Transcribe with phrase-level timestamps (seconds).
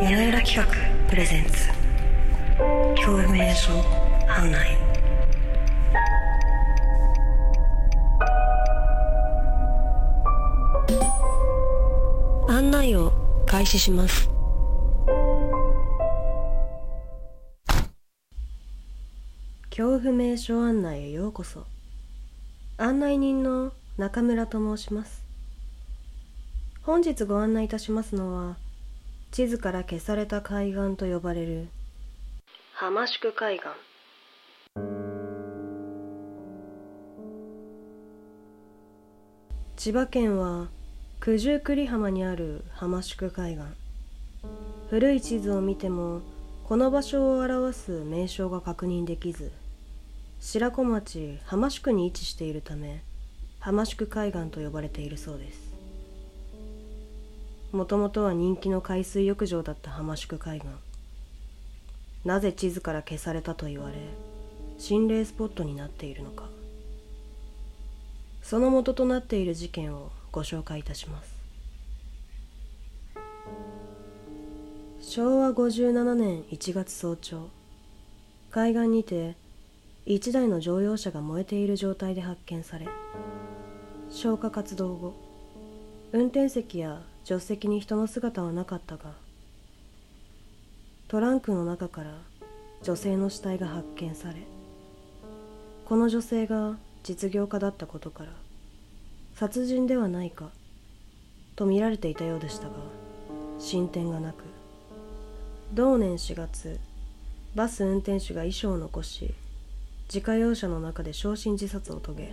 [0.00, 0.64] 企画
[1.08, 1.68] プレゼンツ。
[2.96, 3.70] 恐怖名所
[4.26, 4.78] 案内。
[12.48, 13.12] 案内を
[13.46, 14.30] 開始します。
[19.68, 21.66] 恐怖名所案内へようこそ。
[22.78, 25.22] 案内人の中村と申します。
[26.82, 28.56] 本日ご案内いたしますのは
[29.30, 31.68] 地図から消された海岸と呼ばれる。
[32.74, 33.68] 浜宿海岸。
[39.76, 40.68] 千葉県は
[41.20, 43.64] 九十九里浜にある浜宿海岸。
[44.90, 46.20] 古い地図を見ても
[46.64, 49.52] この場所を表す名称が確認できず
[50.40, 53.02] 白子町浜宿に位置しているため
[53.60, 55.69] 浜宿海岸と呼ばれているそうです
[57.72, 60.68] もともとは人気の海水浴場だった浜宿海岸。
[62.24, 63.96] なぜ地図から消されたと言われ
[64.78, 66.44] 心霊スポットになっているのか。
[68.42, 71.40] その元となっている事件をご紹介いたします。
[75.00, 77.48] 昭和57年1月早朝
[78.50, 79.34] 海岸にて
[80.06, 82.86] 一台の乗用車が燃えている状態で発見され
[84.10, 85.29] 消火活動後
[86.12, 89.12] 運転席や助手席に人の姿はなかったが
[91.06, 92.10] トランクの中から
[92.82, 94.34] 女性の死体が発見され
[95.86, 98.30] この女性が実業家だったことから
[99.34, 100.50] 殺人ではないか
[101.54, 102.74] と見られていたようでしたが
[103.60, 104.42] 進展がなく
[105.74, 106.80] 同年4月
[107.54, 109.32] バス運転手が遺書を残し
[110.12, 112.32] 自家用車の中で焼身自殺を遂げ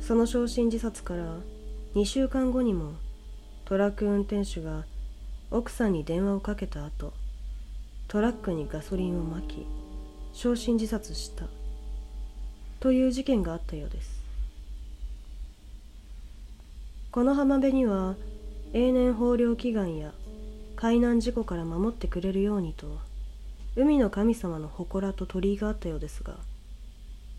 [0.00, 1.36] その焼身自殺から
[1.96, 2.92] 2週間後にも
[3.64, 4.84] トラック運転手が
[5.50, 7.14] 奥さんに電話をかけた後
[8.06, 9.66] トラックにガソリンをまき
[10.34, 11.46] 焼身自殺した。
[12.80, 14.22] という事件があったようです。
[17.12, 18.14] この浜辺には
[18.74, 20.12] 永年豊漁祈願や
[20.76, 22.98] 海難事故から守ってくれるようにと
[23.74, 26.34] 海の神様の祠と鳥居があったようですが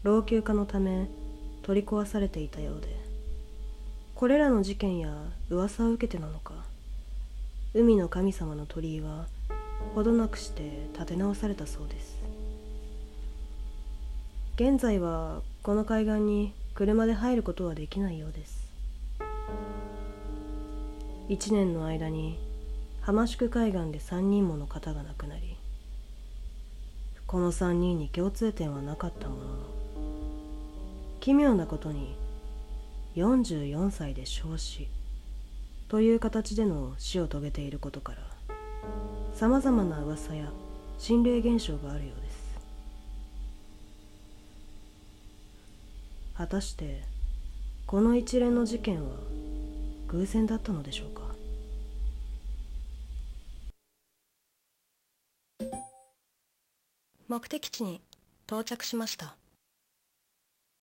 [0.02, 1.08] 老朽化のため
[1.62, 3.07] 取り壊されていたようで。
[4.18, 5.14] これらの事件や
[5.52, 6.66] 噂を受けてなのか。
[7.76, 9.28] 海の神様の鳥居は
[9.94, 12.18] ほどなくして建て直されたそうです。
[14.56, 18.74] 現在はこの海岸に車で入ることはできないようです。
[21.30, 22.40] 1年の間に
[23.02, 25.56] 浜宿海岸で3人もの方が亡くなり
[27.28, 29.52] この3人に共通点はなかったものの
[31.20, 32.16] 奇妙なことに
[33.16, 34.88] 44歳で焼死。
[35.88, 38.18] という形での死を遂げていることから
[39.34, 40.52] さまざまな噂や
[41.00, 42.38] 心霊現象があるようです。
[46.36, 47.04] 果たして
[47.86, 49.16] この一連の事件は
[50.10, 51.22] 偶然だったのでしょうか？
[57.30, 58.02] 目的地に
[58.46, 59.38] 到着しました。